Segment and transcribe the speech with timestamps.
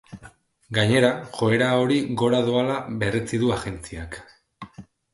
[0.77, 4.23] Gainera, joera hori gora doala berretsi du agentziak.